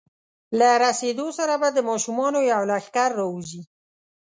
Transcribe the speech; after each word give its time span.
له 0.59 0.69
رسېدو 0.85 1.27
سره 1.37 1.53
به 1.61 1.67
د 1.73 1.77
ماشومانو 1.89 2.39
یو 2.51 2.61
لښکر 2.69 3.09
راوځي. 3.19 3.61